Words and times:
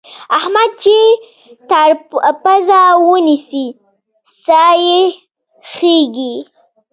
احمد 0.37 0.69
چې 0.83 0.97
تر 1.69 1.89
پزه 2.43 2.83
ونيسې؛ 3.07 3.65
سا 4.43 4.65
يې 4.85 4.99
خېږي. 5.71 6.33